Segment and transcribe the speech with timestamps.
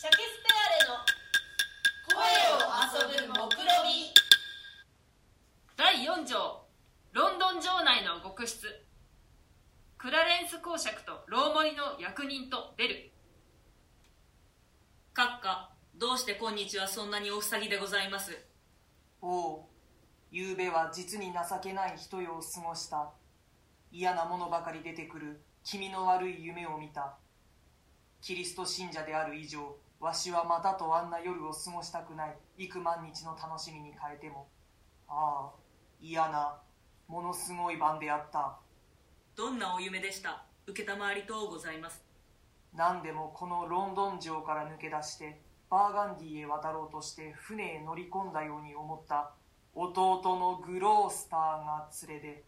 [0.00, 1.04] シャケスペアレの
[2.08, 2.16] 声
[2.56, 3.44] を遊ぶ目論
[3.84, 4.08] み
[5.76, 6.64] 第4条
[7.12, 8.66] ロンドン城内の極室。
[9.98, 13.10] クラレンス公爵とローモリの役人と出る。
[15.14, 18.32] 閣下どうして今日はそんなにお塞ぎでございます？
[19.20, 19.60] おう
[20.32, 23.10] 昨べは実に情けない一夜を過ごした。
[23.92, 27.18] 嫌なものばかり出てくる気味の悪い夢を見た。
[28.22, 32.34] キリスト信者である以上わしはまたとあんな夜を過ごしたくない。
[32.56, 34.48] 幾万日の楽しみに変えても。
[35.06, 35.50] ああ
[36.00, 36.58] 嫌な
[37.06, 38.58] ものすごい晩であった。
[39.36, 40.46] どんなお夢でした？
[40.66, 40.72] 承
[41.14, 42.02] りとうございます。
[42.74, 49.34] 何でもこのロンドン城から抜け出してバーガンディへ渡ろうとして船へ乗り込んだように思った。
[49.74, 52.44] 弟のグロースターが連れで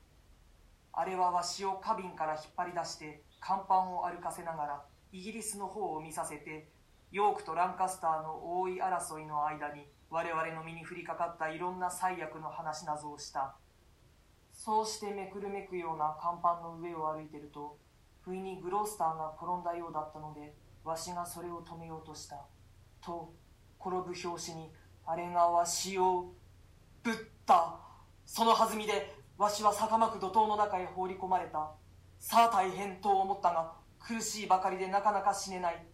[0.92, 6.71] あれはわしを花瓶から引っ張り出して甲板を歩かせながらイギリスの方を見させて
[7.12, 13.54] ヨークとランカスターの大い争いの間に我々の身に降りかかったいろんな最悪の話などをした。
[14.50, 17.76] そうしてめくるめくような甲板の上を歩いてると
[18.22, 20.54] 不意にグロースターが転んだようだったので
[20.84, 22.46] わしがそれを止めようとした。
[23.02, 23.34] と
[23.78, 24.72] 転ぶ拍子に
[25.04, 26.32] あれがわしを
[27.02, 27.78] ぶった。
[28.24, 31.72] その弾みでわしは坂巻怒涛の中へ放り込まれた。
[32.18, 35.91] さあ大変と思ったが苦しいばかりでなかなか死ねない。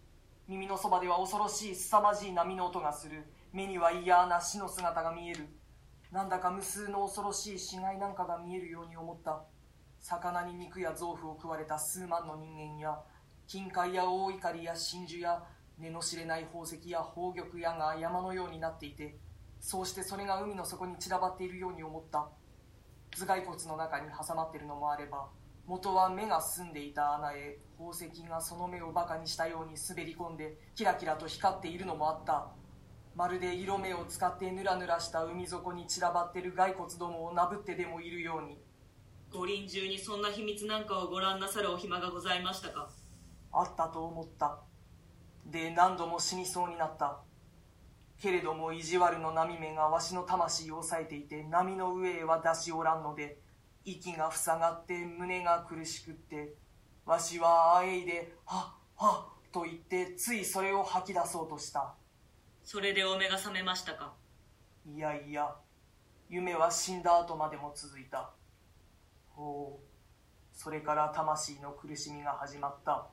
[0.49, 3.23] 耳のそばでは恐ろしい凄まじい波の音がする。
[3.53, 5.47] 目には嫌な死の姿が見える。
[6.11, 9.45] なんだか無数の恐ろしい死骸なんかが見えるように思った。
[10.01, 12.99] 魚に肉や臓腑を食われた数万の人間や
[13.47, 15.45] 金塊や大怒りや真珠や
[15.77, 19.19] 根の知れない宝石や宝玉やが山のようになっていて
[19.61, 22.27] そうしてそれが海の底に散らばっているように思った。
[23.11, 25.29] 頭蓋骨の中に挟まっているのもあれば
[25.67, 32.49] 元は目が澄んでいた穴へ宝石がその目をバカにしたように滑り込んでキラキラと光っているのもあった。
[33.15, 38.59] まるで色目を使ってぬらぬらした海底に散らばってる骸骨どもをなぶってでもいるように。
[39.31, 42.89] 五輪中にそんな秘密なんかをご覧なさるお暇がございましたか？
[43.53, 44.59] あったと思った。
[45.47, 47.21] で何度も死にそうになった。
[48.21, 53.39] けれども意地悪の波目がわしの魂を抑えていて波の上へは出しおらんので
[53.85, 56.55] 息が塞がって胸が苦しくって
[57.09, 61.95] わしはあえいで「はっはっ」と言ってついそれを吐き出そうとした。
[62.63, 64.13] それでお目が覚めましたか？
[64.85, 65.57] いやいや
[66.29, 68.35] 夢は死んだ後までも続いた。
[69.31, 69.87] ほう
[70.53, 73.09] それから魂の苦しみが始まった。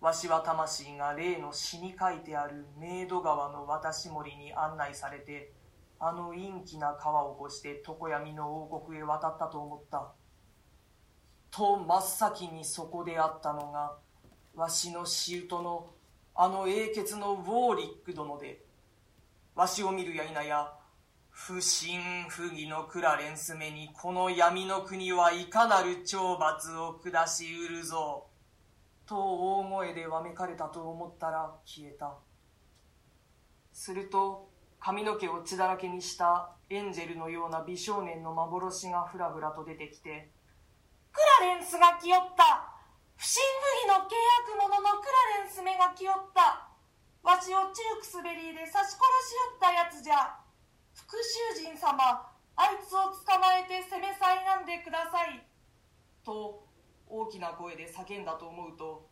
[0.00, 5.52] わしは魂が例の詩に書いてあるメイド川の渡し森に案内されて
[5.98, 10.12] あの陰気な川を越して常闇の王国へ渡ったと思った
[11.50, 13.96] と真っ先にそこであったのが
[14.54, 15.88] わしの舅の
[16.34, 18.64] あの英傑のウォーリック殿で
[19.54, 20.72] わしを見るや否や
[21.28, 28.26] 不審不義のクラレンスめにこの闇の国はいかなる懲罰を下しうるぞ
[29.06, 32.14] と大声でわめかれたと思ったら消えた。
[33.72, 40.30] すると髪の毛を血だらけにしたエンジェルのような美少年の幻がふらふらと出てきて
[41.12, 42.70] 「クラレンスが来よった。
[43.16, 43.42] 不審
[43.86, 44.14] 不義の契
[44.46, 45.06] 約者のク
[45.36, 46.68] ラレンスめが来よった。
[47.22, 50.40] わしをチルクスベリーで刺し殺しよったやつじゃ。
[50.94, 55.42] 復讐人様あいつを捕まえて攻めさいなんでください」
[56.24, 56.66] と
[57.08, 59.08] 大きな声で叫んだと思うと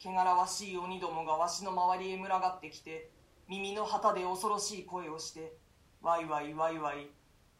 [0.00, 3.10] 汚らわしい鬼どもがわしの周りへ群がってきて
[3.46, 5.56] 耳の旗で恐ろしい声をして
[6.00, 7.10] ワイワイワイワイ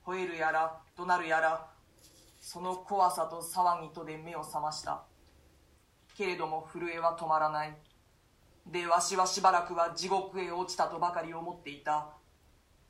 [0.04, 1.71] 吠えるやら怒鳴るやら
[2.42, 5.04] その怖さと騒ぎとで目を覚ました。
[6.16, 7.76] けれども震えは止まらない。
[8.66, 12.08] でわしはしばらくは地獄へ落ちたとばかり思っていた。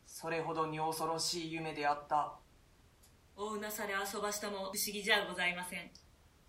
[0.06, 2.32] それほどに恐ろしい夢であった。
[3.36, 5.90] おうなされ遊ばしたも不思議じゃございません。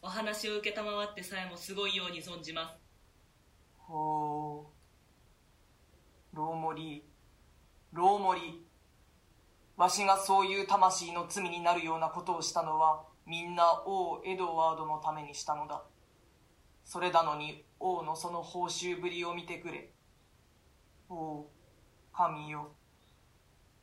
[0.01, 2.75] お話を承ってさえもすごいように存じます。
[3.79, 4.65] ほ
[6.33, 6.35] う。
[6.37, 7.05] ローモリ。
[7.91, 8.65] ローモリ
[9.75, 15.83] わしがそういう魂の罪になるようなことをしたのはみんな王エドワードのためにしたのだ。
[16.83, 19.91] それなのに王のその報酬ぶりを見てくれ。
[21.09, 21.47] 王
[22.11, 22.71] 神よ。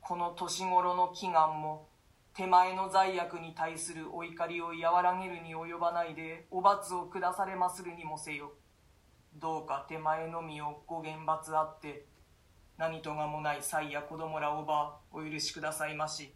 [0.01, 1.89] この年頃の祈願も
[2.35, 8.53] 手前の罪悪に対するお怒りを和らげるに及ばないでお罰を下されまするにもせよ。
[9.35, 12.07] どうか手前のみをご厳罰あって
[12.81, 16.33] 何とがもない妻や子供らおばお許しくださいまし。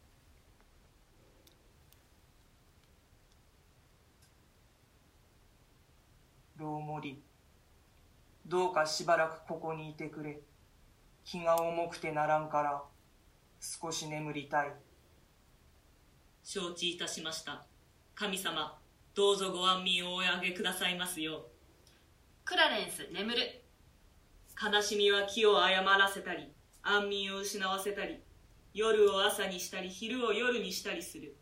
[6.58, 7.22] ローモリ
[8.44, 10.42] どうかしばらくここにいてくれ。
[11.24, 12.82] 気が重くてならんから。
[13.58, 14.72] 少し眠りたい。
[16.42, 17.64] 承知いたしました。
[18.14, 18.78] 神様
[19.14, 21.44] どうぞご安眠をお上げくださいますよう。
[22.44, 23.63] クラレンス眠る
[24.62, 26.52] 悲しみは気を誤らせたり
[26.82, 28.20] 安眠を失わせたり
[28.72, 31.36] 夜を朝にしたり昼を夜にしたりする。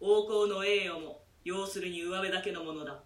[0.00, 3.02] 王侯の栄誉も要するに上辺だけのものだ。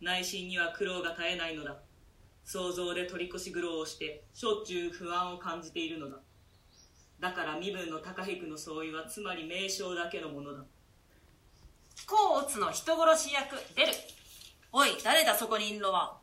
[0.00, 1.76] 内心には苦労が絶えないのだ。
[2.44, 6.18] 想像で取り越し苦労をしてしょっちゅう不安を感じているのだ。
[7.20, 10.64] だから身分の高低の相違はつまり名称だけのものだ。
[12.06, 13.92] 甲乙の人殺し役出る。
[14.72, 16.21] おい誰だそこにいるのは。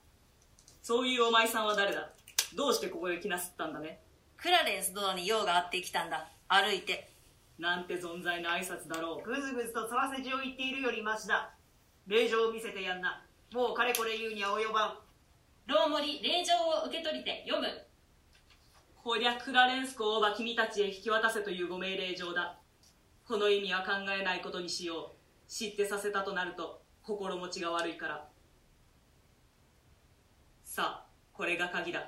[0.89, 2.09] そういうお前さんは誰だ？
[2.55, 3.99] どうしてここへ来なすったんだね？
[4.37, 6.27] クラレンス殿に用があってきたんだ。
[6.47, 7.11] 歩いて。
[7.59, 9.23] なんて存在な挨拶だろう。
[9.23, 11.51] ぐずぐずとそらせ字を言っているよりマシだ。
[12.07, 13.23] 令状を見せてやんな。
[13.53, 14.97] もうかれこれ言うには及ばん。
[15.67, 17.67] ローモリ令状を受け取りて読む。
[19.03, 22.57] こりゃクラレンス公をば君たちへ引き渡せというご命令状だ。
[23.27, 25.51] この意味は考えないことにしよう。
[25.51, 28.27] 知ってさせたとなると心持ちが悪いから
[30.79, 32.07] さあこれが鍵だ。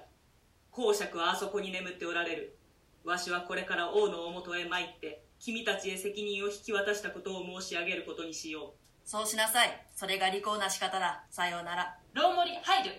[0.72, 2.58] 公爵はあそこに眠っておられる。
[3.04, 8.74] わしはこれから王のおもとへ参って君たちへ責任を引き渡したことを申し上げることにしよ
[9.04, 9.86] そうしなさい。
[9.94, 11.26] それが利口な仕方だ。
[11.30, 11.98] さようなら。
[12.14, 12.92] ローモリ入る。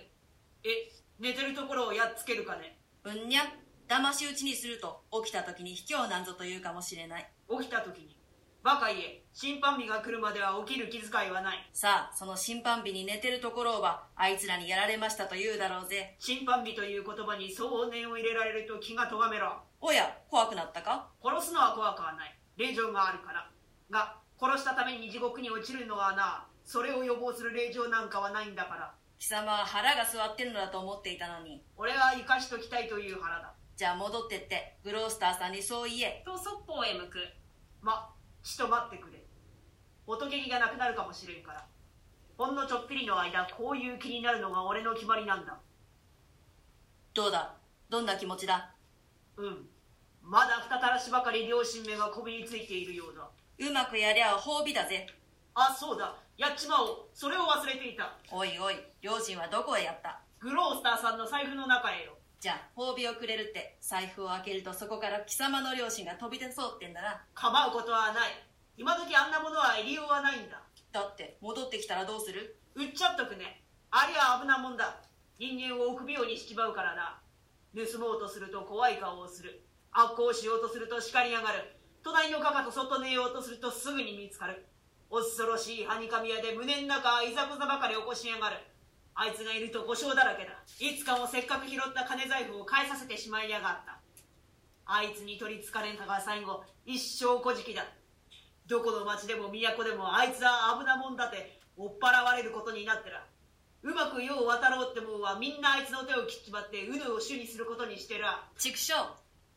[0.63, 2.77] え寝てるところをやっつけるかね。
[3.05, 3.45] うんにゃ。
[3.89, 7.33] 騙し討ちにすると起きた時に卑怯なんぞと言うかもしれない。
[7.51, 8.15] 起きた時に
[8.62, 11.69] バカ言え審判日が来るまでは起きる気遣いはない。
[11.73, 16.14] さあその審判日に寝てるところをはあいつらにやられましたと言うだろうぜ。
[16.20, 19.56] 審判日という言葉にそう念を入れられると気がとがめろ。
[19.81, 21.09] おや怖くなったか？
[21.23, 22.38] 殺すのは怖くはない。
[22.56, 23.50] 令状があるから。
[23.91, 28.94] が殺したために地獄に落ちるのはなそれを予防する令状なんかはないんだから。
[29.19, 31.64] 貴様は腹が座ってるのだと思っていたのに。
[31.76, 33.55] 俺は生かしときたいという腹だ。
[33.76, 36.23] じゃあ戻ってってグロースターさんにそう言え。
[36.25, 37.19] とそっぽへ向く。
[37.81, 38.09] ま
[38.43, 39.23] ちと待ってくれ。
[40.06, 41.65] おとげ気がなくなるかもしれんから。
[42.37, 45.59] ほんのちょっぴりの間こういう気になるのが俺の決まりなんだ。
[47.15, 47.55] どうだ？
[47.89, 48.75] どんな気持ちだ？
[49.37, 49.69] うん。
[50.23, 53.29] まだ二たらしばかり両親目がこびりついているようだ。
[53.59, 55.06] うまくやりゃ褒美だぜ。
[55.55, 56.15] あそうだ。
[56.37, 56.99] やっちまおう。
[57.15, 58.17] それを忘れていた。
[58.33, 60.21] おいおい両親はどこへやった？
[60.41, 67.23] グロースターさんの財布の中へよじゃあ褒美をくれるって財布を開けるとそこから貴様の両親が飛び出そうってんだな。
[67.37, 68.35] 構うことはない。
[68.77, 70.59] 今時あんなものは入りようはないんだ。
[70.91, 72.59] だって戻ってきたらどうする？
[72.75, 73.62] 売っちゃっとくね。
[73.93, 75.06] ありゃ危なもんだ。
[75.39, 77.23] 人間を臆病にしちまうからな。
[77.79, 79.62] 盗もうとすると怖い顔をする。
[79.93, 81.79] 悪行しようとすると叱り上がる。
[82.03, 84.67] 隣のカカとそっと寝ようとするとすぐに見つかる。
[85.12, 88.56] 恐ろしいはにかみ屋で胸の中いざこざばかり起こしやがる
[89.14, 90.53] あいつがいると故障だらけだ。
[90.81, 94.00] いつかもせっかく拾った金財布を返させてしまいやがった。
[94.85, 97.85] あいつに取りつかれんかが最後一生こじきだ。
[98.67, 103.25] どこの町でも都でもあいつは危なもんだって追っ払われることになってら。
[103.82, 108.49] うまく世を渡ろうってもんはみんなあいつの手を切っちまってうぬを主にすることにしてら。
[108.59, 108.94] 畜生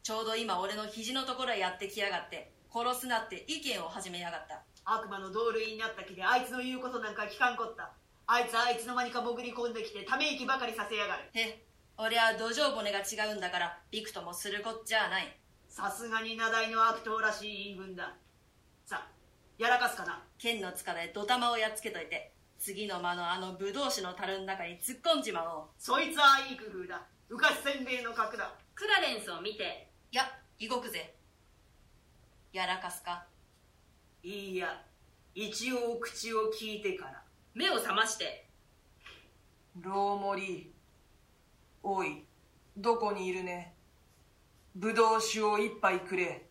[0.03, 4.63] ちょうど今俺の肘のところへやってきやがって殺すなって意見を始めやがった。
[4.83, 7.93] 悪魔の同類になった気であいつの言うことなんか聞かんこった
[8.27, 11.29] あいつはいつの間にか潜り込んできてため息ばかりさせやがる。
[11.33, 11.63] へ
[11.97, 15.37] 俺は土壌骨が違うんだからびくともするこっちゃない。
[15.69, 18.15] さすがに名題の悪党らしい言い分だ。
[18.85, 19.11] さあ
[19.57, 20.23] やらかすかな。
[20.37, 25.67] 剣の塚でドタマをやっつけといて次の間のあのブドウ酒の樽の中に突っ込んじまおう。
[25.77, 27.01] そいつはいい工夫だ。
[27.29, 28.53] 浮かしせんべいの角だ。
[28.73, 29.87] クラレンスを見て。
[30.11, 30.23] いや
[30.69, 31.13] 動くぜ
[32.53, 33.25] やらかすか。
[34.23, 34.81] いいや
[35.33, 37.24] 一応口を聞いてから
[37.55, 38.49] 目を覚まして。
[39.79, 40.73] ローモリ
[41.83, 42.25] おい
[42.75, 43.73] どこにいるね？
[44.75, 46.49] ぶどう酒を一杯くれ。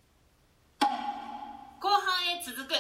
[0.81, 2.73] 後半へ続く